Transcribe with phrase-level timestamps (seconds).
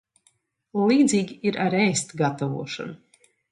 [0.91, 3.01] Līdzīgi ir ar ēst gatavošanu.